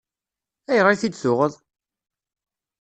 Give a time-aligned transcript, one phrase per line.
[0.69, 1.53] Ayɣer i t-id-tuɣeḍ?